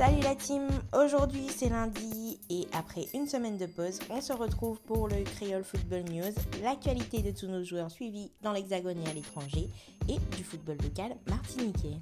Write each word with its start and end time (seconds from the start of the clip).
Salut 0.00 0.22
la 0.22 0.34
team, 0.34 0.66
aujourd'hui 0.94 1.46
c'est 1.54 1.68
lundi 1.68 2.40
et 2.48 2.66
après 2.72 3.04
une 3.12 3.26
semaine 3.26 3.58
de 3.58 3.66
pause, 3.66 3.98
on 4.08 4.22
se 4.22 4.32
retrouve 4.32 4.80
pour 4.80 5.08
le 5.08 5.24
Creole 5.24 5.62
Football 5.62 6.04
News, 6.10 6.32
l'actualité 6.62 7.20
de 7.20 7.38
tous 7.38 7.48
nos 7.48 7.62
joueurs 7.62 7.90
suivis 7.90 8.32
dans 8.40 8.52
l'Hexagone 8.52 8.96
et 9.04 9.10
à 9.10 9.12
l'étranger 9.12 9.68
et 10.08 10.16
du 10.38 10.42
football 10.42 10.78
local 10.82 11.14
martiniquais. 11.28 11.98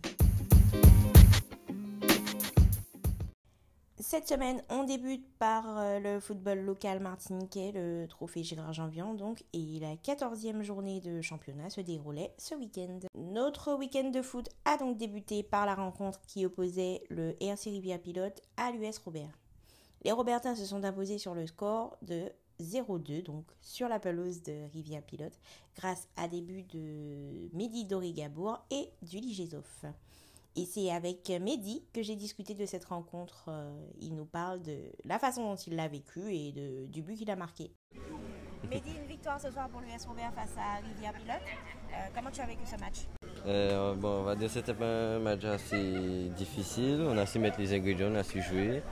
Cette 4.10 4.26
semaine, 4.26 4.62
on 4.70 4.84
débute 4.84 5.28
par 5.38 5.78
euh, 5.78 5.98
le 5.98 6.18
football 6.18 6.60
local 6.60 6.98
martiniquais, 6.98 7.72
le 7.74 8.06
trophée 8.08 8.42
Gérard 8.42 8.72
Janvian 8.72 9.12
donc, 9.12 9.44
et 9.52 9.78
la 9.80 9.96
14e 9.96 10.62
journée 10.62 11.02
de 11.02 11.20
championnat 11.20 11.68
se 11.68 11.82
déroulait 11.82 12.32
ce 12.38 12.54
week-end. 12.54 13.00
Notre 13.14 13.74
week-end 13.74 14.08
de 14.08 14.22
foot 14.22 14.48
a 14.64 14.78
donc 14.78 14.96
débuté 14.96 15.42
par 15.42 15.66
la 15.66 15.74
rencontre 15.74 16.22
qui 16.26 16.46
opposait 16.46 17.02
le 17.10 17.36
RC 17.42 17.68
Rivière 17.68 18.00
Pilote 18.00 18.40
à 18.56 18.70
l'US 18.70 18.96
Robert. 19.04 19.38
Les 20.04 20.12
Robertins 20.12 20.54
se 20.54 20.64
sont 20.64 20.84
imposés 20.84 21.18
sur 21.18 21.34
le 21.34 21.46
score 21.46 21.98
de 22.00 22.32
0-2, 22.62 23.22
donc 23.22 23.44
sur 23.60 23.90
la 23.90 24.00
pelouse 24.00 24.42
de 24.42 24.70
Rivière 24.72 25.02
Pilote, 25.02 25.38
grâce 25.76 26.08
à 26.16 26.28
des 26.28 26.40
buts 26.40 26.64
de 26.72 27.50
Mehdi 27.52 27.84
Dorigabour 27.84 28.58
et 28.70 28.88
du 29.02 29.18
Ligézoff. 29.18 29.84
Et 30.58 30.64
c'est 30.64 30.90
avec 30.90 31.30
Mehdi 31.30 31.84
que 31.94 32.02
j'ai 32.02 32.16
discuté 32.16 32.52
de 32.52 32.66
cette 32.66 32.86
rencontre. 32.86 33.44
Euh, 33.46 33.70
il 34.00 34.16
nous 34.16 34.24
parle 34.24 34.60
de 34.60 34.76
la 35.04 35.20
façon 35.20 35.44
dont 35.44 35.54
il 35.54 35.76
l'a 35.76 35.86
vécu 35.86 36.34
et 36.34 36.50
de, 36.50 36.86
du 36.86 37.00
but 37.00 37.14
qu'il 37.14 37.30
a 37.30 37.36
marqué. 37.36 37.70
Mehdi, 38.68 38.90
une 39.00 39.06
victoire 39.06 39.40
ce 39.40 39.52
soir 39.52 39.68
pour 39.68 39.80
l'US 39.80 40.04
Robert 40.08 40.34
face 40.34 40.56
à 40.58 40.84
Rivière 40.84 41.12
Pilote. 41.12 41.36
Euh, 41.92 41.94
comment 42.12 42.32
tu 42.32 42.40
as 42.40 42.46
vécu 42.46 42.62
ce 42.66 42.74
match? 42.80 43.06
Euh, 43.46 43.94
bon, 43.94 44.08
on 44.08 44.22
va 44.24 44.34
dire 44.34 44.48
que 44.48 44.54
c'était 44.54 44.74
un 44.82 45.20
match 45.20 45.44
assez 45.44 46.28
difficile. 46.36 47.06
On 47.08 47.16
a 47.18 47.24
su 47.24 47.38
mettre 47.38 47.60
les 47.60 47.72
ingrédients, 47.72 48.08
on 48.10 48.16
a 48.16 48.24
su 48.24 48.42
jouer. 48.42 48.82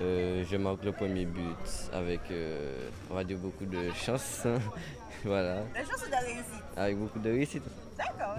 Euh, 0.00 0.44
je 0.48 0.56
marque 0.56 0.84
le 0.84 0.92
premier 0.92 1.24
but 1.24 1.90
avec, 1.92 2.20
euh, 2.30 2.88
on 3.10 3.14
va 3.14 3.24
dire, 3.24 3.38
beaucoup 3.38 3.66
de 3.66 3.90
chance. 3.92 4.46
voilà. 5.24 5.62
La 5.74 5.84
chance 5.84 6.04
ou 6.06 6.10
de 6.10 6.24
réussite 6.24 6.64
Avec 6.76 6.96
beaucoup 6.96 7.18
de 7.18 7.30
réussite. 7.30 7.64
D'accord. 7.96 8.36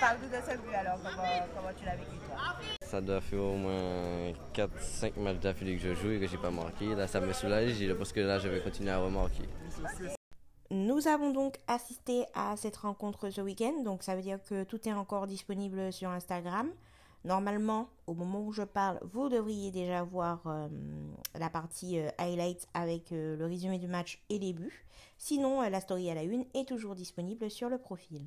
Parle-nous 0.00 0.28
de 0.28 0.42
ce 0.44 0.56
but 0.58 0.74
alors, 0.74 0.98
comment, 1.02 1.22
comment 1.56 1.72
tu 1.78 1.84
l'as 1.86 1.96
vécu 1.96 2.16
toi? 2.28 2.56
Ça 2.82 3.00
doit 3.00 3.20
faire 3.20 3.40
au 3.40 3.56
moins 3.56 4.32
4-5 4.54 5.18
matchs 5.18 5.38
d'affilée 5.38 5.76
que 5.76 5.82
je 5.82 5.94
joue 5.94 6.10
et 6.10 6.20
que 6.20 6.26
j'ai 6.26 6.36
pas 6.36 6.50
marqué. 6.50 6.94
Là, 6.94 7.06
ça 7.06 7.20
me 7.20 7.32
soulage 7.32 7.72
parce 7.96 8.12
que 8.12 8.20
là, 8.20 8.38
je 8.38 8.48
vais 8.48 8.60
continuer 8.60 8.90
à 8.90 8.98
remarquer. 8.98 9.44
Nous 10.72 11.08
avons 11.08 11.30
donc 11.32 11.56
assisté 11.66 12.26
à 12.34 12.54
cette 12.56 12.76
rencontre 12.76 13.30
ce 13.30 13.40
week-end, 13.40 13.82
donc 13.82 14.02
ça 14.02 14.14
veut 14.14 14.22
dire 14.22 14.38
que 14.48 14.62
tout 14.64 14.86
est 14.86 14.92
encore 14.92 15.26
disponible 15.26 15.92
sur 15.92 16.10
Instagram. 16.10 16.70
Normalement, 17.24 17.88
au 18.06 18.14
moment 18.14 18.40
où 18.40 18.52
je 18.52 18.62
parle, 18.62 18.98
vous 19.12 19.28
devriez 19.28 19.70
déjà 19.70 20.02
voir 20.02 20.42
euh, 20.46 20.68
la 21.38 21.50
partie 21.50 21.98
euh, 21.98 22.08
highlights 22.16 22.66
avec 22.72 23.12
euh, 23.12 23.36
le 23.36 23.44
résumé 23.44 23.78
du 23.78 23.88
match 23.88 24.22
et 24.30 24.38
les 24.38 24.54
buts. 24.54 24.86
Sinon, 25.18 25.60
la 25.60 25.80
story 25.80 26.10
à 26.10 26.14
la 26.14 26.22
une 26.22 26.46
est 26.54 26.66
toujours 26.66 26.94
disponible 26.94 27.50
sur 27.50 27.68
le 27.68 27.76
profil. 27.76 28.22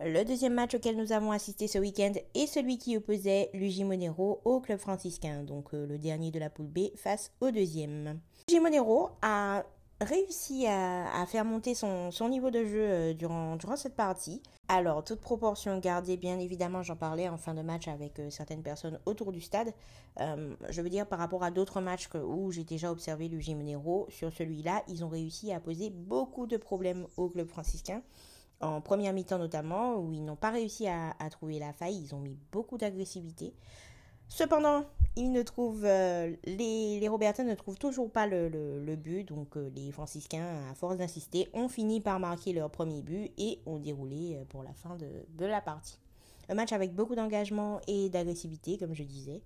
Le 0.00 0.24
deuxième 0.24 0.54
match 0.54 0.74
auquel 0.74 0.96
nous 0.96 1.12
avons 1.12 1.30
assisté 1.30 1.66
ce 1.66 1.78
week-end 1.78 2.12
est 2.34 2.46
celui 2.46 2.78
qui 2.78 2.96
opposait 2.96 3.48
Luigi 3.54 3.84
Monero 3.84 4.42
au 4.44 4.60
club 4.60 4.80
franciscain, 4.80 5.44
donc 5.44 5.72
le 5.72 5.98
dernier 5.98 6.32
de 6.32 6.40
la 6.40 6.50
poule 6.50 6.66
B 6.66 6.94
face 6.96 7.32
au 7.40 7.52
deuxième. 7.52 8.18
Luigi 8.48 8.60
Monero 8.60 9.10
a 9.22 9.64
réussi 10.00 10.66
à, 10.66 11.24
faire 11.26 11.44
monter 11.44 11.74
son, 11.74 12.10
niveau 12.28 12.50
de 12.50 12.64
jeu 12.64 12.82
euh, 12.82 13.14
durant, 13.14 13.58
cette 13.76 13.94
partie. 13.94 14.42
Alors, 14.68 15.04
toute 15.04 15.20
proportion 15.20 15.78
gardée, 15.78 16.16
bien 16.16 16.38
évidemment, 16.38 16.82
j'en 16.82 16.96
parlais 16.96 17.28
en 17.28 17.36
fin 17.36 17.54
de 17.54 17.62
match 17.62 17.88
avec 17.88 18.18
euh, 18.18 18.30
certaines 18.30 18.62
personnes 18.62 18.98
autour 19.06 19.32
du 19.32 19.40
stade. 19.40 19.72
Euh, 20.20 20.54
je 20.70 20.82
veux 20.82 20.88
dire, 20.88 21.06
par 21.06 21.18
rapport 21.18 21.44
à 21.44 21.50
d'autres 21.50 21.80
matchs 21.80 22.08
où 22.14 22.50
j'ai 22.50 22.64
déjà 22.64 22.90
observé 22.90 23.28
le 23.28 23.38
Monero, 23.54 24.06
sur 24.10 24.32
celui-là, 24.32 24.82
ils 24.88 25.04
ont 25.04 25.08
réussi 25.08 25.52
à 25.52 25.60
poser 25.60 25.90
beaucoup 25.90 26.46
de 26.46 26.56
problèmes 26.56 27.06
au 27.16 27.28
club 27.28 27.48
franciscain. 27.48 28.02
En 28.60 28.80
première 28.80 29.12
mi-temps 29.12 29.38
notamment, 29.38 29.96
où 29.96 30.12
ils 30.12 30.24
n'ont 30.24 30.36
pas 30.36 30.50
réussi 30.50 30.86
à 30.86 31.12
trouver 31.30 31.58
la 31.58 31.72
faille, 31.72 31.96
ils 31.96 32.14
ont 32.14 32.20
mis 32.20 32.38
beaucoup 32.50 32.78
d'agressivité. 32.78 33.52
Cependant, 34.28 34.84
ils 35.16 35.30
ne 35.30 35.42
trouvent, 35.42 35.84
euh, 35.84 36.34
les, 36.44 37.06
Robertins 37.08 37.44
ne 37.44 37.54
trouvent 37.54 37.78
toujours 37.78 38.10
pas 38.10 38.26
le, 38.26 38.96
but, 38.96 39.24
donc 39.24 39.56
euh, 39.56 39.70
les 39.74 39.92
franciscains, 39.92 40.68
à 40.70 40.74
force 40.74 40.96
d'insister, 40.96 41.48
ont 41.52 41.68
fini 41.68 42.00
par 42.00 42.18
marquer 42.18 42.52
leur 42.52 42.70
premier 42.70 43.00
but 43.00 43.30
et 43.38 43.60
ont 43.66 43.78
déroulé 43.78 44.34
euh, 44.34 44.44
pour 44.48 44.64
la 44.64 44.72
fin 44.72 44.96
de, 44.96 45.06
de 45.38 45.46
la 45.46 45.60
partie. 45.60 45.98
Un 46.48 46.54
match 46.54 46.72
avec 46.72 46.94
beaucoup 46.94 47.14
d'engagement 47.14 47.80
et 47.86 48.08
d'agressivité, 48.10 48.76
comme 48.76 48.94
je 48.94 49.04
disais. 49.04 49.40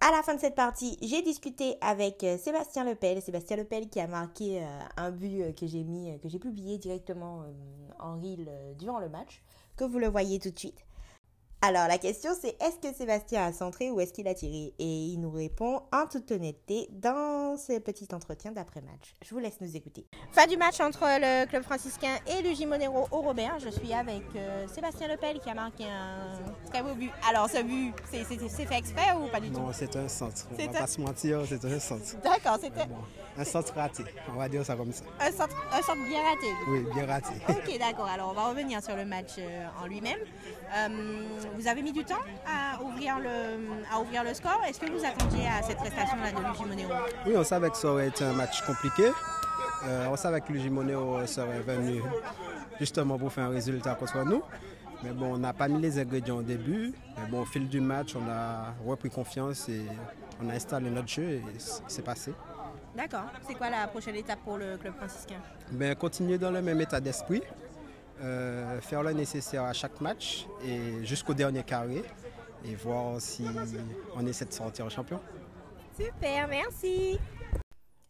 À 0.00 0.10
la 0.10 0.22
fin 0.22 0.34
de 0.34 0.40
cette 0.40 0.56
partie, 0.56 0.98
j'ai 1.02 1.22
discuté 1.22 1.76
avec 1.80 2.26
Sébastien 2.38 2.84
Lepel, 2.84 3.22
Sébastien 3.22 3.56
Lepel 3.56 3.88
qui 3.88 4.00
a 4.00 4.06
marqué 4.06 4.62
un 4.98 5.10
but 5.10 5.54
que 5.54 5.66
j'ai 5.66 5.82
mis, 5.82 6.18
que 6.20 6.28
j'ai 6.28 6.38
publié 6.38 6.76
directement 6.76 7.44
en 7.98 8.20
reel 8.20 8.50
durant 8.78 8.98
le 8.98 9.08
match, 9.08 9.40
que 9.78 9.84
vous 9.84 9.98
le 9.98 10.08
voyez 10.08 10.38
tout 10.38 10.50
de 10.50 10.58
suite. 10.58 10.84
Alors 11.66 11.88
la 11.88 11.96
question 11.96 12.32
c'est 12.38 12.60
est-ce 12.62 12.76
que 12.76 12.94
Sébastien 12.94 13.46
a 13.46 13.50
centré 13.50 13.90
ou 13.90 13.98
est-ce 13.98 14.12
qu'il 14.12 14.28
a 14.28 14.34
tiré? 14.34 14.74
Et 14.78 14.84
il 14.84 15.18
nous 15.18 15.30
répond 15.30 15.80
en 15.94 16.06
toute 16.06 16.30
honnêteté 16.30 16.88
dans 16.92 17.56
ce 17.56 17.78
petit 17.78 18.06
entretien 18.12 18.52
d'après-match. 18.52 19.14
Je 19.24 19.30
vous 19.30 19.38
laisse 19.40 19.58
nous 19.62 19.74
écouter. 19.74 20.04
Fin 20.32 20.46
du 20.46 20.58
match 20.58 20.78
entre 20.80 21.04
le 21.04 21.46
club 21.46 21.62
franciscain 21.62 22.16
et 22.26 22.42
le 22.42 22.54
Gimonero 22.54 23.08
au 23.10 23.22
Robert. 23.22 23.58
Je 23.60 23.70
suis 23.70 23.94
avec 23.94 24.24
euh, 24.36 24.66
Sébastien 24.68 25.08
Lepel 25.08 25.40
qui 25.40 25.48
a 25.48 25.54
marqué 25.54 25.84
un 25.84 26.36
très 26.70 26.82
beau 26.82 26.92
but. 26.92 27.10
Alors 27.26 27.48
ce 27.48 27.62
but, 27.62 27.94
c'est 28.10 28.24
fait 28.66 28.76
exprès 28.76 29.14
ou 29.16 29.28
pas 29.28 29.40
du 29.40 29.50
tout? 29.50 29.58
Non, 29.58 29.70
c'est 29.72 29.96
un 29.96 30.06
centre. 30.06 30.46
On 30.52 30.66
va 30.70 30.80
pas 30.80 30.86
se 30.86 31.00
mentir, 31.00 31.40
c'est 31.48 31.64
un 31.64 31.80
centre. 31.80 32.04
D'accord, 32.22 32.58
c'était... 32.60 32.86
un 33.38 33.44
centre 33.44 33.72
raté, 33.74 34.04
on 34.28 34.38
va 34.38 34.50
dire 34.50 34.66
ça 34.66 34.76
comme 34.76 34.92
ça. 34.92 35.04
Un 35.18 35.32
centre, 35.32 35.56
un 35.72 35.80
centre 35.80 36.04
bien 36.06 36.22
raté 36.22 36.46
Oui, 36.68 36.84
bien 36.94 37.06
raté. 37.06 37.32
ok, 37.48 37.78
d'accord. 37.78 38.04
Alors 38.06 38.32
on 38.32 38.34
va 38.34 38.50
revenir 38.50 38.82
sur 38.82 38.94
le 38.94 39.06
match 39.06 39.36
euh, 39.38 39.66
en 39.82 39.86
lui-même. 39.86 40.18
Vous 41.56 41.68
avez 41.68 41.82
mis 41.82 41.92
du 41.92 42.04
temps 42.04 42.22
à 42.46 42.82
ouvrir 42.82 43.18
le, 43.18 43.68
à 43.92 44.00
ouvrir 44.00 44.24
le 44.24 44.34
score? 44.34 44.60
Est-ce 44.68 44.80
que 44.80 44.90
vous 44.90 45.04
attendiez 45.04 45.46
à 45.46 45.62
cette 45.62 45.76
prestation-là 45.78 46.32
de 46.32 46.38
Luigi 46.38 46.64
Moneo? 46.64 46.88
Oui, 47.26 47.34
on 47.36 47.44
savait 47.44 47.70
que 47.70 47.76
ça 47.76 47.88
aurait 47.88 48.08
été 48.08 48.24
un 48.24 48.32
match 48.32 48.62
compliqué. 48.66 49.10
Euh, 49.86 50.08
on 50.10 50.16
savait 50.16 50.40
que 50.40 50.52
Luigi 50.52 50.70
Moneo 50.70 51.24
serait 51.26 51.60
venu 51.60 52.02
justement 52.80 53.18
pour 53.18 53.32
faire 53.32 53.44
un 53.44 53.50
résultat 53.50 53.94
contre 53.94 54.24
nous. 54.24 54.42
Mais 55.02 55.10
bon, 55.12 55.34
on 55.34 55.38
n'a 55.38 55.52
pas 55.52 55.68
mis 55.68 55.80
les 55.80 55.98
ingrédients 55.98 56.36
au 56.38 56.42
début. 56.42 56.92
Mais 57.18 57.28
bon, 57.30 57.42
au 57.42 57.44
fil 57.44 57.68
du 57.68 57.80
match, 57.80 58.14
on 58.16 58.28
a 58.30 58.74
repris 58.86 59.10
confiance 59.10 59.68
et 59.68 59.82
on 60.42 60.48
a 60.48 60.54
installé 60.54 60.90
notre 60.90 61.08
jeu 61.08 61.22
et 61.22 61.42
c'est 61.58 62.02
passé. 62.04 62.32
D'accord. 62.96 63.24
C'est 63.46 63.54
quoi 63.54 63.70
la 63.70 63.86
prochaine 63.86 64.16
étape 64.16 64.38
pour 64.44 64.56
le 64.56 64.76
club 64.76 64.94
franciscain? 64.96 65.36
Ben, 65.72 65.94
Continuer 65.94 66.38
dans 66.38 66.50
le 66.50 66.62
même 66.62 66.80
état 66.80 67.00
d'esprit. 67.00 67.42
Euh, 68.20 68.80
faire 68.80 69.02
le 69.02 69.12
nécessaire 69.12 69.64
à 69.64 69.72
chaque 69.72 70.00
match 70.00 70.46
et 70.64 71.04
jusqu'au 71.04 71.34
dernier 71.34 71.64
carré 71.64 72.04
et 72.64 72.74
voir 72.76 73.20
si 73.20 73.44
on 74.14 74.24
essaie 74.26 74.44
de 74.44 74.52
sortir 74.52 74.88
champion. 74.88 75.20
Super, 75.96 76.48
merci. 76.48 77.18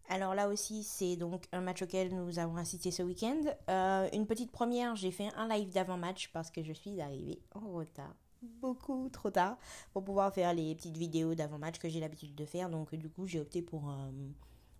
Alors 0.08 0.34
là 0.34 0.48
aussi, 0.48 0.82
c'est 0.82 1.16
donc 1.16 1.44
un 1.52 1.62
match 1.62 1.82
auquel 1.82 2.14
nous 2.14 2.38
avons 2.38 2.56
assisté 2.56 2.90
ce 2.90 3.02
week-end. 3.02 3.40
Euh, 3.70 4.08
une 4.12 4.26
petite 4.26 4.52
première, 4.52 4.94
j'ai 4.94 5.10
fait 5.10 5.28
un 5.36 5.48
live 5.48 5.72
d'avant-match 5.72 6.30
parce 6.32 6.50
que 6.50 6.62
je 6.62 6.72
suis 6.72 7.00
arrivée 7.00 7.40
en 7.54 7.70
retard 7.70 8.14
beaucoup 8.60 9.08
trop 9.08 9.30
tard 9.30 9.56
pour 9.94 10.04
pouvoir 10.04 10.32
faire 10.32 10.52
les 10.52 10.74
petites 10.74 10.98
vidéos 10.98 11.34
d'avant-match 11.34 11.78
que 11.78 11.88
j'ai 11.88 12.00
l'habitude 12.00 12.34
de 12.34 12.44
faire. 12.44 12.68
Donc 12.68 12.94
du 12.94 13.08
coup, 13.08 13.26
j'ai 13.26 13.40
opté 13.40 13.62
pour 13.62 13.88
un, 13.88 14.12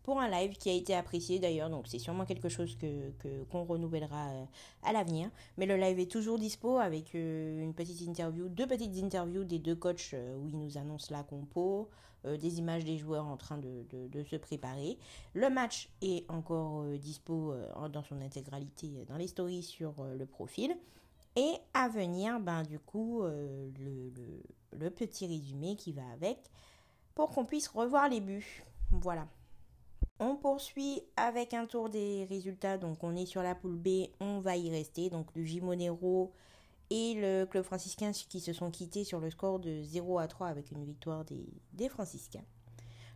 pour 0.04 0.20
un 0.20 0.28
live 0.28 0.56
qui 0.56 0.70
a 0.70 0.72
été 0.72 0.94
apprécié 0.94 1.40
d'ailleurs. 1.40 1.70
Donc 1.70 1.88
c'est 1.88 1.98
sûrement 1.98 2.24
quelque 2.24 2.48
chose 2.48 2.76
que 2.76 3.42
qu'on 3.50 3.64
renouvellera 3.64 4.28
euh, 4.28 4.44
à 4.84 4.92
l'avenir. 4.92 5.30
Mais 5.56 5.66
le 5.66 5.76
live 5.76 5.98
est 5.98 6.10
toujours 6.10 6.38
dispo 6.38 6.78
avec 6.78 7.14
euh, 7.14 7.62
une 7.62 7.74
petite 7.74 8.02
interview, 8.02 8.48
deux 8.48 8.66
petites 8.66 9.02
interviews 9.02 9.44
des 9.44 9.58
deux 9.58 9.74
coachs 9.74 10.10
euh, 10.12 10.36
où 10.36 10.48
ils 10.48 10.58
nous 10.58 10.78
annoncent 10.78 11.12
la 11.12 11.24
compo, 11.24 11.88
des 12.24 12.58
images 12.58 12.86
des 12.86 12.96
joueurs 12.96 13.26
en 13.26 13.36
train 13.36 13.58
de, 13.58 13.84
de, 13.90 14.22
se 14.22 14.36
préparer. 14.36 14.96
Le 15.34 15.50
match 15.50 15.90
est 16.00 16.24
encore 16.30 16.82
dispo 16.98 17.54
dans 17.92 18.02
son 18.02 18.18
intégralité 18.22 19.04
dans 19.06 19.18
les 19.18 19.26
stories 19.26 19.62
sur 19.62 20.02
le 20.02 20.24
profil. 20.24 20.74
Et 21.36 21.52
à 21.74 21.90
venir, 21.90 22.40
ben, 22.40 22.62
du 22.62 22.78
coup, 22.78 23.24
le, 23.24 23.70
le, 23.78 24.42
le 24.72 24.90
petit 24.90 25.26
résumé 25.26 25.76
qui 25.76 25.92
va 25.92 26.08
avec 26.14 26.38
pour 27.14 27.28
qu'on 27.28 27.44
puisse 27.44 27.68
revoir 27.68 28.08
les 28.08 28.22
buts. 28.22 28.64
Voilà. 28.90 29.28
On 30.20 30.36
poursuit 30.36 31.02
avec 31.16 31.54
un 31.54 31.66
tour 31.66 31.88
des 31.88 32.26
résultats. 32.28 32.78
Donc 32.78 33.02
on 33.02 33.16
est 33.16 33.26
sur 33.26 33.42
la 33.42 33.54
poule 33.54 33.76
B, 33.76 34.08
on 34.20 34.40
va 34.40 34.56
y 34.56 34.70
rester. 34.70 35.10
Donc 35.10 35.26
le 35.34 35.44
Gimonero 35.44 36.32
et 36.90 37.14
le 37.14 37.44
club 37.46 37.64
franciscain 37.64 38.12
qui 38.12 38.40
se 38.40 38.52
sont 38.52 38.70
quittés 38.70 39.04
sur 39.04 39.20
le 39.20 39.30
score 39.30 39.58
de 39.58 39.82
0 39.82 40.18
à 40.18 40.28
3 40.28 40.48
avec 40.48 40.70
une 40.70 40.84
victoire 40.84 41.24
des, 41.24 41.88
franciscains. 41.88 42.44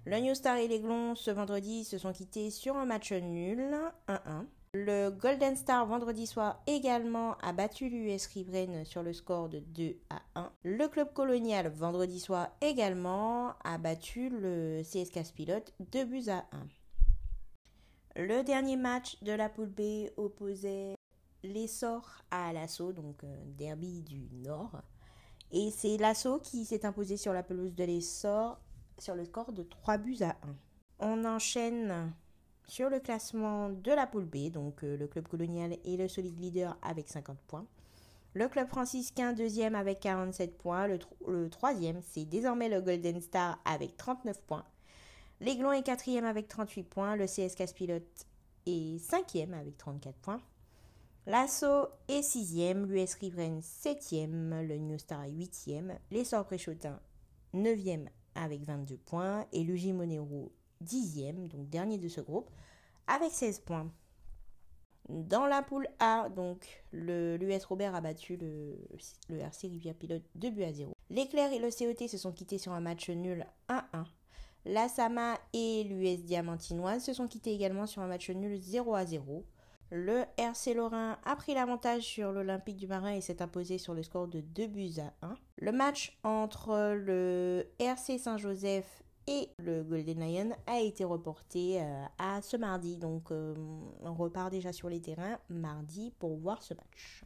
Le 0.05 0.19
New 0.21 0.35
Star 0.35 0.57
et 0.57 0.69
les 0.69 0.81
Glons 0.81 1.15
ce 1.15 1.31
vendredi 1.31 1.85
se 1.85 1.99
sont 1.99 2.13
quittés 2.13 2.51
sur 2.51 2.77
un 2.77 2.87
match 2.87 3.13
nul, 3.13 3.77
1-1. 4.09 4.47
Le 4.75 5.11
Golden 5.11 5.57
Star 5.57 5.87
vendredi 5.87 6.27
soir 6.27 6.63
également 6.67 7.37
a 7.43 7.53
battu 7.53 7.89
l'US 7.89 8.27
Riveraine 8.27 8.85
sur 8.85 9.03
le 9.03 9.13
score 9.13 9.49
de 9.49 9.61
2 9.61 9.97
à 10.11 10.21
1. 10.35 10.53
Le 10.63 10.89
club 10.89 11.13
colonial 11.13 11.69
vendredi 11.69 12.21
soir 12.21 12.49
également 12.61 13.55
a 13.65 13.79
battu 13.79 14.29
le 14.29 14.83
CSK 14.83 15.35
Pilote 15.35 15.73
2 15.81 16.05
buts 16.05 16.29
à 16.29 16.45
1. 16.53 16.67
Le 18.21 18.43
dernier 18.43 18.75
match 18.75 19.17
de 19.23 19.31
la 19.31 19.49
poule 19.49 19.69
B 19.69 20.11
opposait 20.17 20.97
l'essor 21.45 22.25
à 22.33 22.53
l'assaut, 22.53 22.93
donc 22.93 23.23
euh, 23.23 23.45
derby 23.57 24.03
du 24.03 24.29
Nord. 24.33 24.83
Et 25.53 25.71
c'est 25.71 25.97
l'assaut 25.99 26.41
qui 26.41 26.65
s'est 26.65 26.85
imposé 26.85 27.17
sur 27.17 27.33
la 27.33 27.45
pelouse 27.45 27.77
de 27.77 27.85
l'essor 27.85 28.59
sur 28.99 29.15
le 29.15 29.25
score 29.25 29.53
de 29.53 29.63
3 29.63 29.99
buts 29.99 30.17
à 30.23 30.31
1. 30.31 30.35
On 30.99 31.25
enchaîne 31.27 32.13
sur 32.67 32.91
le 32.91 32.99
classement 32.99 33.69
de 33.69 33.93
la 33.93 34.09
poule 34.09 34.25
B, 34.25 34.51
donc 34.51 34.83
euh, 34.83 34.97
le 34.97 35.07
club 35.07 35.29
colonial 35.29 35.77
est 35.85 35.97
le 35.97 36.09
solide 36.09 36.41
leader 36.41 36.77
avec 36.83 37.09
50 37.09 37.39
points. 37.47 37.67
Le 38.35 38.49
club 38.49 38.67
franciscain 38.67 39.33
deuxième 39.33 39.77
avec 39.77 40.01
47 40.01 40.59
points. 40.59 40.89
Le, 40.89 41.49
troisième, 41.51 42.01
c'est 42.03 42.25
désormais 42.25 42.69
le 42.69 42.81
Golden 42.81 43.21
Star 43.21 43.61
avec 43.65 43.97
39 43.97 44.43
points. 44.43 44.65
L'Aiglon 45.41 45.73
est 45.73 45.83
quatrième 45.83 46.25
avec 46.25 46.49
38 46.49 46.83
points. 46.83 47.17
Le 47.17 47.27
CSK 47.27 47.75
Pilote 47.75 48.27
est 48.67 48.99
cinquième 48.99 49.55
avec 49.55 49.77
34 49.79 50.17
points. 50.17 50.43
L'Asso 51.27 51.89
est 52.09 52.23
sixième. 52.23 52.87
L'US 52.87 53.15
Riveraine 53.15 53.63
septième. 53.63 54.63
Le 54.67 54.79
New 54.79 54.99
Star 54.99 55.25
est 55.25 55.31
huitième. 55.31 55.99
Les 56.11 56.25
Sorts 56.25 56.47
Préchotin 56.47 57.01
neuvième 57.53 58.09
avec 58.35 58.63
22 58.63 58.97
points. 58.97 59.47
Et 59.53 59.63
l'UJ 59.63 59.89
Monero 59.89 60.53
dixième, 60.81 61.49
donc 61.49 61.69
dernier 61.69 61.99
de 61.99 62.09
ce 62.09 62.21
groupe, 62.21 62.51
avec 63.07 63.31
16 63.31 63.61
points. 63.61 63.91
Dans 65.09 65.47
la 65.47 65.63
poule 65.63 65.89
A, 66.01 66.29
donc, 66.29 66.85
l'US 66.93 67.65
Robert 67.65 67.95
a 67.95 68.01
battu 68.01 68.37
le, 68.37 68.77
le 69.31 69.39
RC 69.39 69.69
Rivière 69.69 69.95
Pilote 69.95 70.23
2 70.35 70.51
buts 70.51 70.65
à 70.65 70.73
0. 70.73 70.93
L'éclair 71.09 71.51
et 71.53 71.59
le 71.59 71.71
COT 71.71 72.09
se 72.09 72.19
sont 72.19 72.33
quittés 72.33 72.59
sur 72.59 72.73
un 72.73 72.81
match 72.81 73.09
nul 73.09 73.47
1-1. 73.71 74.05
La 74.65 74.89
Sama 74.89 75.39
et 75.53 75.85
l'US 75.85 76.25
Diamantinoise 76.25 77.05
se 77.05 77.13
sont 77.13 77.29
quittés 77.29 77.55
également 77.55 77.87
sur 77.87 78.03
un 78.03 78.07
match 78.07 78.31
nul 78.31 78.61
0 78.61 78.95
à 78.95 79.07
0. 79.07 79.45
Le 79.91 80.25
RC 80.37 80.75
Lorrain 80.75 81.17
a 81.25 81.35
pris 81.37 81.55
l'avantage 81.55 82.03
sur 82.03 82.31
l'Olympique 82.31 82.77
du 82.77 82.87
Marin 82.87 83.13
et 83.15 83.23
s'est 83.23 83.41
imposé 83.41 83.79
sur 83.79 83.95
le 83.95 84.03
score 84.03 84.29
de 84.29 84.41
2 84.41 84.67
buts 84.67 84.93
à 84.99 85.27
1. 85.27 85.35
Le 85.57 85.73
match 85.73 86.19
entre 86.25 86.95
le 86.95 87.67
RC 87.79 88.19
Saint-Joseph 88.19 89.03
et 89.27 89.49
le 89.59 89.83
Golden 89.83 90.21
Lion 90.21 90.51
a 90.67 90.81
été 90.81 91.05
reporté 91.05 91.81
euh, 91.81 92.05
à 92.19 92.43
ce 92.43 92.59
mardi. 92.59 92.99
Donc 92.99 93.31
euh, 93.31 93.55
on 94.03 94.13
repart 94.13 94.51
déjà 94.51 94.73
sur 94.73 94.91
les 94.91 95.01
terrains 95.01 95.39
mardi 95.49 96.13
pour 96.19 96.37
voir 96.37 96.63
ce 96.63 96.75
match. 96.75 97.25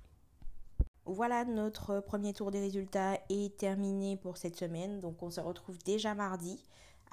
Voilà, 1.05 1.45
notre 1.45 1.99
premier 1.99 2.33
tour 2.33 2.53
des 2.53 2.61
résultats 2.61 3.19
est 3.29 3.57
terminé 3.57 4.17
pour 4.17 4.37
cette 4.37 4.55
semaine. 4.55 5.01
Donc 5.01 5.21
on 5.23 5.31
se 5.31 5.41
retrouve 5.41 5.79
déjà 5.79 6.15
mardi 6.15 6.63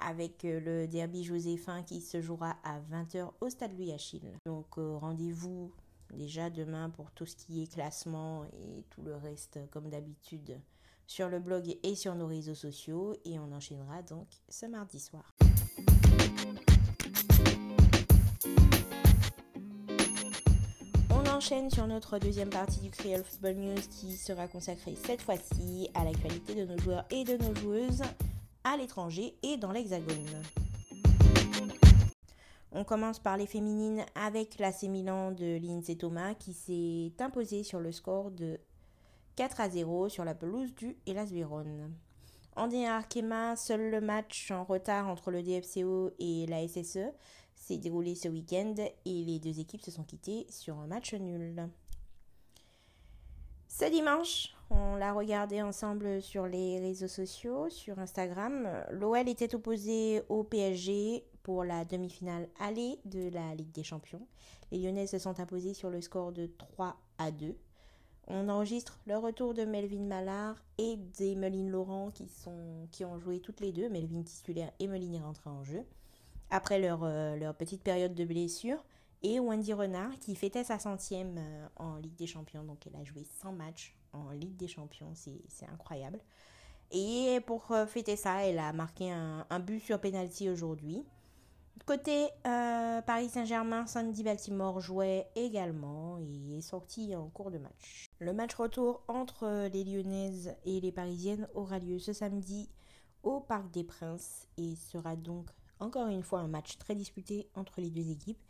avec 0.00 0.44
euh, 0.44 0.60
le 0.60 0.86
derby 0.86 1.24
Joséphin 1.24 1.82
qui 1.82 2.00
se 2.00 2.20
jouera 2.20 2.56
à 2.64 2.80
20h 2.80 3.32
au 3.40 3.48
stade 3.48 3.76
Louis 3.76 3.92
Achille. 3.92 4.32
Donc 4.46 4.76
rendez-vous 4.76 5.72
déjà 6.14 6.50
demain 6.50 6.90
pour 6.90 7.10
tout 7.12 7.26
ce 7.26 7.36
qui 7.36 7.62
est 7.62 7.72
classement 7.72 8.44
et 8.52 8.84
tout 8.90 9.02
le 9.02 9.14
reste 9.16 9.58
comme 9.70 9.88
d'habitude 9.88 10.58
sur 11.10 11.28
le 11.28 11.40
blog 11.40 11.76
et 11.82 11.94
sur 11.96 12.14
nos 12.14 12.28
réseaux 12.28 12.54
sociaux 12.54 13.14
et 13.24 13.38
on 13.40 13.52
enchaînera 13.52 14.00
donc 14.02 14.28
ce 14.48 14.66
mardi 14.66 15.00
soir. 15.00 15.24
On 21.10 21.28
enchaîne 21.28 21.68
sur 21.70 21.86
notre 21.88 22.18
deuxième 22.18 22.50
partie 22.50 22.80
du 22.80 22.90
Creole 22.90 23.24
Football 23.24 23.56
News 23.56 23.80
qui 23.90 24.16
sera 24.16 24.46
consacrée 24.46 24.94
cette 24.94 25.22
fois-ci 25.22 25.90
à 25.94 26.04
l'actualité 26.04 26.54
de 26.54 26.64
nos 26.64 26.78
joueurs 26.78 27.04
et 27.10 27.24
de 27.24 27.36
nos 27.36 27.54
joueuses 27.56 28.02
à 28.64 28.76
l'étranger 28.76 29.36
et 29.42 29.56
dans 29.56 29.72
l'Hexagone. 29.72 30.42
On 32.72 32.84
commence 32.84 33.18
par 33.18 33.36
les 33.36 33.46
féminines 33.46 34.04
avec 34.14 34.58
la 34.58 34.70
Milan 34.88 35.32
de 35.32 35.58
Lindsay 35.58 35.96
Thomas 35.96 36.34
qui 36.34 36.52
s'est 36.52 37.12
imposée 37.22 37.64
sur 37.64 37.80
le 37.80 37.90
score 37.90 38.30
de 38.30 38.60
4 39.36 39.60
à 39.60 39.70
0 39.70 40.08
sur 40.08 40.24
la 40.24 40.34
pelouse 40.34 40.74
du 40.74 40.96
Hellas 41.06 41.30
Vérone. 41.32 41.92
En 42.56 42.70
Arkema, 42.84 43.56
seul 43.56 43.90
le 43.90 44.00
match 44.00 44.50
en 44.50 44.64
retard 44.64 45.08
entre 45.08 45.30
le 45.30 45.42
DFCO 45.42 46.10
et 46.18 46.46
la 46.46 46.66
SSE 46.66 47.12
s'est 47.54 47.78
déroulé 47.78 48.14
ce 48.14 48.28
week-end 48.28 48.74
et 48.78 49.24
les 49.24 49.38
deux 49.38 49.60
équipes 49.60 49.82
se 49.82 49.90
sont 49.90 50.04
quittées 50.04 50.46
sur 50.48 50.78
un 50.78 50.86
match 50.86 51.14
nul. 51.14 51.68
Ce 53.68 53.84
dimanche, 53.84 54.54
on 54.70 54.96
l'a 54.96 55.12
regardé 55.12 55.62
ensemble 55.62 56.22
sur 56.22 56.46
les 56.46 56.78
réseaux 56.78 57.08
sociaux, 57.08 57.68
sur 57.68 57.98
Instagram. 57.98 58.68
L'OL 58.90 59.28
était 59.28 59.54
opposé 59.54 60.22
au 60.28 60.44
PSG 60.44 61.24
pour 61.42 61.64
la 61.64 61.84
demi-finale 61.84 62.48
aller 62.58 62.98
de 63.04 63.28
la 63.30 63.54
Ligue 63.54 63.72
des 63.72 63.82
Champions. 63.82 64.26
Les 64.70 64.78
Lyonnais 64.78 65.06
se 65.06 65.18
sont 65.18 65.40
imposés 65.40 65.74
sur 65.74 65.90
le 65.90 66.00
score 66.00 66.32
de 66.32 66.46
3 66.46 66.96
à 67.18 67.30
2 67.30 67.56
on 68.32 68.48
enregistre 68.48 69.00
le 69.06 69.16
retour 69.16 69.54
de 69.54 69.64
Melvin 69.64 70.04
Mallard 70.04 70.56
et 70.78 70.96
d'Emeline 70.96 71.68
Laurent 71.68 72.10
qui, 72.12 73.04
ont 73.04 73.18
joué 73.18 73.40
toutes 73.40 73.60
les 73.60 73.72
deux. 73.72 73.88
Melvin 73.88 74.22
titulaire 74.22 74.70
et 74.78 74.86
Meline 74.86 75.16
est 75.16 75.20
rentrée 75.20 75.50
en 75.50 75.64
jeu. 75.64 75.84
Après 76.48 76.78
leur, 76.78 77.02
euh, 77.02 77.34
leur 77.36 77.56
petite 77.56 77.82
période 77.82 78.14
de 78.14 78.24
blessure. 78.24 78.84
Et 79.22 79.40
Wendy 79.40 79.72
Renard 79.72 80.16
qui 80.20 80.36
fêtait 80.36 80.64
sa 80.64 80.78
centième 80.78 81.36
euh, 81.38 81.66
en 81.76 81.96
Ligue 81.96 82.14
des 82.14 82.28
Champions. 82.28 82.62
Donc 82.62 82.86
elle 82.86 82.94
a 83.00 83.04
joué 83.04 83.24
100 83.42 83.52
matchs 83.52 83.96
en 84.12 84.30
Ligue 84.30 84.56
des 84.56 84.68
Champions. 84.68 85.12
C'est 85.14 85.66
incroyable. 85.72 86.20
Et 86.92 87.40
pour 87.46 87.70
euh, 87.70 87.86
fêter 87.86 88.16
ça, 88.16 88.44
elle 88.44 88.58
a 88.58 88.72
marqué 88.72 89.10
un, 89.10 89.60
but 89.60 89.80
sur 89.80 90.00
penalty 90.00 90.48
aujourd'hui. 90.48 91.04
Côté 91.86 92.28
euh, 92.46 93.00
Paris 93.02 93.28
Saint-Germain, 93.28 93.86
Sandy 93.86 94.22
Baltimore 94.22 94.80
jouait 94.80 95.28
également 95.34 96.18
et 96.18 96.58
est 96.58 96.60
sorti 96.60 97.14
en 97.16 97.28
cours 97.28 97.50
de 97.50 97.58
match. 97.58 98.10
Le 98.18 98.32
match 98.32 98.54
retour 98.54 99.02
entre 99.08 99.68
les 99.72 99.84
Lyonnaises 99.84 100.54
et 100.64 100.80
les 100.80 100.92
Parisiennes 100.92 101.48
aura 101.54 101.78
lieu 101.78 101.98
ce 101.98 102.12
samedi 102.12 102.68
au 103.22 103.40
Parc 103.40 103.70
des 103.70 103.84
Princes 103.84 104.46
et 104.56 104.74
sera 104.76 105.16
donc 105.16 105.50
encore 105.78 106.08
une 106.08 106.22
fois 106.22 106.40
un 106.40 106.48
match 106.48 106.76
très 106.76 106.94
disputé 106.94 107.48
entre 107.54 107.80
les 107.80 107.90
deux 107.90 108.10
équipes. 108.10 108.40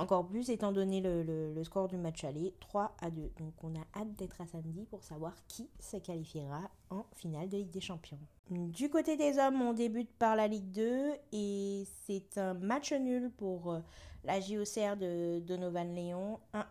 Encore 0.00 0.26
plus 0.26 0.48
étant 0.48 0.72
donné 0.72 1.02
le, 1.02 1.62
score 1.62 1.86
du 1.86 1.98
match 1.98 2.24
aller, 2.24 2.54
3 2.60 2.96
à 3.02 3.10
2. 3.10 3.32
Donc 3.38 3.52
on 3.62 3.74
a 3.74 3.84
hâte 3.94 4.14
d'être 4.16 4.40
à 4.40 4.46
samedi 4.46 4.86
pour 4.86 5.04
savoir 5.04 5.34
qui 5.46 5.68
se 5.78 5.98
qualifiera 5.98 6.70
en 6.88 7.04
finale 7.12 7.50
de 7.50 7.58
Ligue 7.58 7.70
des 7.70 7.82
Champions. 7.82 8.18
Du 8.48 8.88
côté 8.88 9.18
des 9.18 9.38
hommes, 9.38 9.60
on 9.60 9.74
débute 9.74 10.10
par 10.18 10.36
la 10.36 10.48
Ligue 10.48 10.70
2 10.70 11.12
et 11.32 11.84
c'est 12.06 12.38
un 12.38 12.54
match 12.54 12.94
nul 12.94 13.30
pour 13.30 13.72
euh, 13.72 13.80
la 14.24 14.40
JOCR 14.40 14.96
de 14.96 15.40
Donovan 15.40 15.94
Léon 15.94 16.40
1-1. 16.54 16.64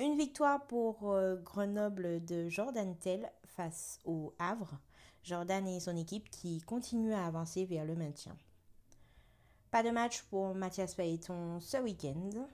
Une 0.00 0.18
victoire 0.18 0.66
pour 0.66 1.12
euh, 1.12 1.36
Grenoble 1.36 2.22
de 2.26 2.46
Jordan 2.50 2.94
Tell 2.98 3.32
face 3.46 4.00
au 4.04 4.34
Havre. 4.38 4.78
Jordan 5.22 5.66
et 5.66 5.80
son 5.80 5.96
équipe 5.96 6.28
qui 6.28 6.60
continuent 6.60 7.14
à 7.14 7.24
avancer 7.24 7.64
vers 7.64 7.86
le 7.86 7.94
maintien. 7.94 8.36
Pas 9.72 9.82
de 9.82 9.88
match 9.88 10.20
pour 10.24 10.54
Mathias 10.54 10.94
Payton 10.94 11.58
ce 11.58 11.78
week-end. 11.78 12.46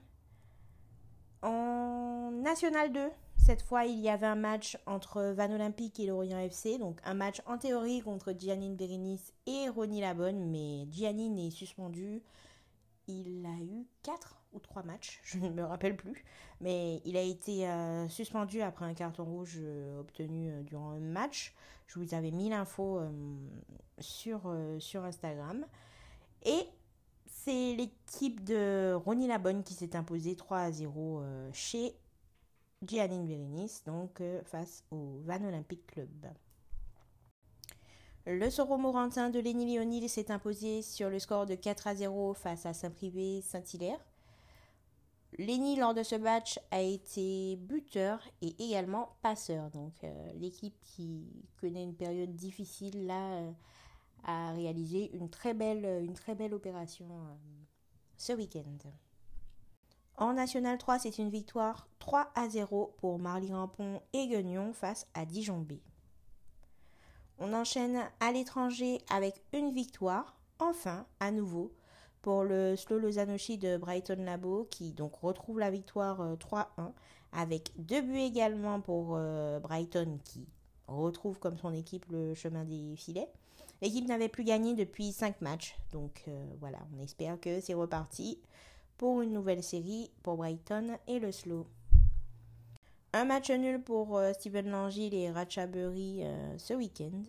En 1.41 2.31
National 2.31 2.93
2, 2.93 3.09
cette 3.35 3.61
fois, 3.61 3.83
il 3.83 3.99
y 3.99 4.07
avait 4.07 4.25
un 4.25 4.37
match 4.37 4.77
entre 4.85 5.33
Van 5.35 5.51
Olympique 5.51 5.99
et 5.99 6.05
l'Orient 6.05 6.39
FC. 6.39 6.77
Donc, 6.77 7.01
un 7.03 7.15
match 7.15 7.41
en 7.45 7.57
théorie 7.57 8.01
contre 8.01 8.31
Giannine 8.31 8.77
Berenice 8.77 9.33
et 9.47 9.67
Ronnie 9.67 9.99
Labonne. 9.99 10.49
Mais 10.49 10.87
Giannine 10.89 11.37
est 11.39 11.49
suspendu. 11.49 12.23
Il 13.07 13.45
a 13.45 13.61
eu 13.65 13.85
4 14.03 14.37
ou 14.53 14.59
3 14.59 14.83
matchs, 14.83 15.19
je 15.25 15.39
ne 15.39 15.49
me 15.49 15.65
rappelle 15.65 15.97
plus. 15.97 16.23
Mais 16.61 17.01
il 17.03 17.17
a 17.17 17.21
été 17.21 17.67
euh, 17.67 18.07
suspendu 18.07 18.61
après 18.61 18.85
un 18.85 18.93
carton 18.93 19.25
rouge 19.25 19.57
euh, 19.59 19.99
obtenu 19.99 20.51
euh, 20.51 20.63
durant 20.63 20.91
un 20.91 21.01
match. 21.01 21.53
Je 21.85 21.99
vous 21.99 22.13
avais 22.13 22.31
mis 22.31 22.47
l'info 22.47 23.01
sur, 23.99 24.55
sur 24.77 25.03
Instagram. 25.03 25.65
Et 26.45 26.69
c'est 27.43 27.73
l'équipe 27.73 28.43
de 28.43 28.93
Ronnie 28.93 29.27
Labonne 29.27 29.63
qui 29.63 29.73
s'est 29.73 29.95
imposée 29.95 30.35
3 30.35 30.57
à 30.57 30.71
0 30.71 31.19
euh, 31.21 31.49
chez 31.53 31.95
Giannine 32.85 33.25
Berenice, 33.25 33.83
donc 33.85 34.21
euh, 34.21 34.41
face 34.43 34.83
au 34.91 35.19
Van 35.25 35.43
Olympic 35.43 35.85
Club. 35.87 36.09
Le 38.25 38.49
Soro 38.49 38.77
Morantin 38.77 39.29
de 39.29 39.39
Lenny 39.39 39.75
Lionil 39.75 40.09
s'est 40.09 40.31
imposé 40.31 40.81
sur 40.81 41.09
le 41.09 41.19
score 41.19 41.45
de 41.45 41.55
4 41.55 41.87
à 41.87 41.95
0 41.95 42.33
face 42.33 42.65
à 42.65 42.73
Saint-Privé 42.73 43.41
Saint-Hilaire. 43.41 43.99
Lenny, 45.37 45.77
lors 45.77 45.93
de 45.93 46.03
ce 46.03 46.15
match, 46.15 46.59
a 46.71 46.81
été 46.81 47.55
buteur 47.55 48.19
et 48.41 48.55
également 48.59 49.15
passeur. 49.21 49.69
Donc, 49.71 49.93
euh, 50.03 50.31
l'équipe 50.35 50.75
qui 50.81 51.25
connaît 51.61 51.83
une 51.83 51.95
période 51.95 52.35
difficile 52.35 53.05
là 53.07 53.43
a 54.25 54.51
réalisé 54.51 55.11
une 55.15 55.29
très 55.29 55.53
belle, 55.53 56.03
une 56.03 56.13
très 56.13 56.35
belle 56.35 56.53
opération 56.53 57.05
euh, 57.09 57.35
ce 58.17 58.33
week-end. 58.33 58.89
En 60.17 60.33
National 60.33 60.77
3, 60.77 60.99
c'est 60.99 61.17
une 61.17 61.29
victoire 61.29 61.87
3 61.99 62.31
à 62.35 62.49
0 62.49 62.95
pour 62.97 63.19
Marly 63.19 63.53
Rampon 63.53 64.01
et 64.13 64.27
Guignon 64.27 64.73
face 64.73 65.07
à 65.13 65.25
Dijon 65.25 65.59
B. 65.59 65.73
On 67.37 67.53
enchaîne 67.53 68.01
à 68.19 68.31
l'étranger 68.33 68.99
avec 69.09 69.41
une 69.53 69.71
victoire, 69.71 70.37
enfin 70.59 71.05
à 71.21 71.31
nouveau, 71.31 71.73
pour 72.21 72.43
le 72.43 72.75
Slow 72.75 72.99
Lozanoshi 72.99 73.57
de 73.57 73.77
Brighton 73.77 74.23
Labo 74.25 74.67
qui 74.69 74.91
donc 74.91 75.15
retrouve 75.15 75.59
la 75.59 75.71
victoire 75.71 76.35
3-1 76.35 76.65
euh, 76.79 76.83
avec 77.31 77.71
deux 77.77 78.01
buts 78.01 78.17
également 78.17 78.81
pour 78.81 79.15
euh, 79.15 79.59
Brighton 79.59 80.19
qui 80.25 80.47
retrouve 80.87 81.39
comme 81.39 81.57
son 81.57 81.73
équipe 81.73 82.05
le 82.09 82.33
chemin 82.33 82.65
des 82.65 82.95
filets. 82.97 83.31
L'équipe 83.81 84.07
n'avait 84.07 84.27
plus 84.27 84.43
gagné 84.43 84.75
depuis 84.75 85.13
5 85.13 85.39
matchs, 85.39 85.77
donc 85.93 86.23
euh, 86.27 86.45
voilà, 86.59 86.79
on 86.93 87.01
espère 87.01 87.39
que 87.39 87.61
c'est 87.61 87.73
reparti 87.73 88.37
pour 88.97 89.21
une 89.21 89.31
nouvelle 89.31 89.63
série 89.63 90.11
pour 90.21 90.35
Brighton 90.35 90.97
et 91.07 91.19
le 91.19 91.31
Slow. 91.31 91.65
Un 93.13 93.23
match 93.23 93.49
nul 93.49 93.81
pour 93.81 94.17
euh, 94.17 94.33
Steven 94.33 94.69
Langille 94.69 95.15
et 95.15 95.31
Ratchaburi 95.31 96.23
euh, 96.23 96.57
ce 96.57 96.73
week-end. 96.73 97.23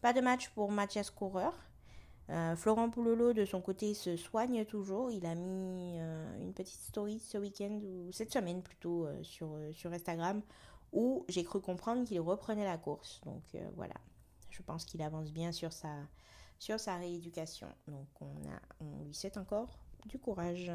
Pas 0.00 0.12
de 0.12 0.20
match 0.20 0.50
pour 0.50 0.70
Mathias 0.70 1.10
Coureur. 1.10 1.52
Florent 2.56 2.90
Poulolo, 2.90 3.32
de 3.32 3.46
son 3.46 3.62
côté, 3.62 3.94
se 3.94 4.18
soigne 4.18 4.66
toujours. 4.66 5.10
Il 5.10 5.24
a 5.24 5.34
mis 5.34 5.96
une 6.42 6.52
petite 6.52 6.78
story 6.78 7.18
ce 7.20 7.38
week-end, 7.38 7.80
ou 7.82 8.12
cette 8.12 8.30
semaine 8.30 8.62
plutôt, 8.62 9.08
sur, 9.22 9.48
sur 9.72 9.90
Instagram, 9.94 10.42
où 10.92 11.24
j'ai 11.30 11.42
cru 11.42 11.62
comprendre 11.62 12.04
qu'il 12.04 12.20
reprenait 12.20 12.66
la 12.66 12.76
course. 12.76 13.22
Donc 13.24 13.42
voilà, 13.76 13.94
je 14.58 14.62
pense 14.62 14.84
qu'il 14.84 15.02
avance 15.02 15.32
bien 15.32 15.52
sur 15.52 15.72
sa, 15.72 15.94
sur 16.58 16.80
sa 16.80 16.96
rééducation. 16.96 17.68
Donc 17.86 18.06
on, 18.20 18.26
a, 18.26 18.60
on 18.80 19.04
lui 19.04 19.14
souhaite 19.14 19.36
encore 19.36 19.78
du 20.06 20.18
courage. 20.18 20.70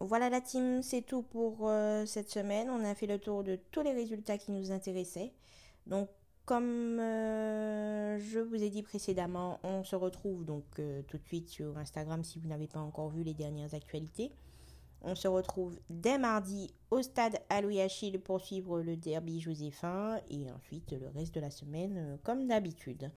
Voilà 0.00 0.30
la 0.30 0.40
team, 0.40 0.82
c'est 0.82 1.02
tout 1.02 1.22
pour 1.22 1.68
euh, 1.68 2.06
cette 2.06 2.30
semaine. 2.30 2.70
On 2.70 2.84
a 2.84 2.94
fait 2.94 3.06
le 3.06 3.18
tour 3.18 3.44
de 3.44 3.56
tous 3.70 3.82
les 3.82 3.92
résultats 3.92 4.38
qui 4.38 4.50
nous 4.50 4.70
intéressaient. 4.70 5.32
Donc 5.86 6.08
comme 6.46 6.98
euh, 6.98 8.18
je 8.18 8.40
vous 8.40 8.62
ai 8.62 8.70
dit 8.70 8.82
précédemment, 8.82 9.60
on 9.62 9.84
se 9.84 9.94
retrouve 9.94 10.44
donc 10.44 10.64
euh, 10.78 11.02
tout 11.02 11.18
de 11.18 11.24
suite 11.24 11.48
sur 11.48 11.76
Instagram 11.76 12.24
si 12.24 12.38
vous 12.38 12.48
n'avez 12.48 12.66
pas 12.66 12.80
encore 12.80 13.10
vu 13.10 13.22
les 13.22 13.34
dernières 13.34 13.74
actualités. 13.74 14.32
On 15.02 15.14
se 15.14 15.28
retrouve 15.28 15.78
dès 15.88 16.18
mardi 16.18 16.70
au 16.90 17.02
stade 17.02 17.38
à 17.48 17.56
Achille 17.56 18.18
pour 18.18 18.40
suivre 18.40 18.80
le 18.80 18.96
derby 18.96 19.40
joséphin 19.40 20.20
et 20.28 20.50
ensuite 20.50 20.92
le 20.92 21.08
reste 21.08 21.34
de 21.34 21.40
la 21.40 21.50
semaine 21.50 22.18
comme 22.22 22.46
d'habitude. 22.46 23.10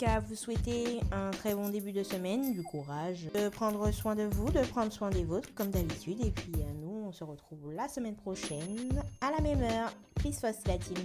qu'à 0.00 0.20
vous 0.20 0.34
souhaiter 0.34 1.00
un 1.12 1.30
très 1.30 1.54
bon 1.54 1.68
début 1.68 1.92
de 1.92 2.02
semaine, 2.02 2.52
du 2.52 2.62
courage, 2.62 3.28
de 3.34 3.48
prendre 3.48 3.90
soin 3.90 4.14
de 4.14 4.22
vous, 4.22 4.50
de 4.50 4.60
prendre 4.60 4.90
soin 4.90 5.10
des 5.10 5.24
vôtres 5.24 5.52
comme 5.54 5.70
d'habitude. 5.70 6.24
Et 6.24 6.30
puis 6.30 6.52
euh, 6.56 6.72
nous, 6.80 7.04
on 7.06 7.12
se 7.12 7.24
retrouve 7.24 7.72
la 7.72 7.88
semaine 7.88 8.16
prochaine 8.16 8.90
à 9.20 9.30
la 9.30 9.42
même 9.42 9.62
heure. 9.62 9.92
Peace 10.22 10.40
first 10.40 10.66
la 10.66 10.78
team. 10.78 10.96